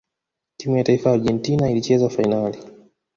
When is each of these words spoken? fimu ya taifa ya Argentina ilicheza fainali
fimu 0.61 0.77
ya 0.77 0.83
taifa 0.83 1.09
ya 1.09 1.15
Argentina 1.15 1.71
ilicheza 1.71 2.09
fainali 2.09 2.59